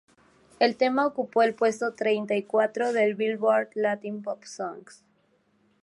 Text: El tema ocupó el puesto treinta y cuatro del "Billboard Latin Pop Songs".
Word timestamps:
El 0.57 0.77
tema 0.77 1.05
ocupó 1.05 1.43
el 1.43 1.53
puesto 1.53 1.93
treinta 1.93 2.33
y 2.33 2.41
cuatro 2.41 2.91
del 2.91 3.13
"Billboard 3.13 3.69
Latin 3.75 4.23
Pop 4.23 4.43
Songs". 4.45 5.03